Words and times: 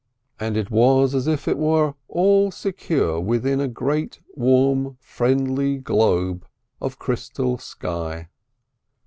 And 0.39 0.57
it 0.57 0.71
was 0.71 1.13
as 1.13 1.27
if 1.27 1.47
it 1.47 1.59
was 1.59 1.93
all 2.07 2.49
securely 2.49 3.21
within 3.23 3.61
a 3.61 3.67
great 3.67 4.19
warm 4.33 4.97
friendly 4.99 5.77
globe 5.77 6.43
of 6.81 6.97
crystal 6.97 7.59
sky. 7.59 8.29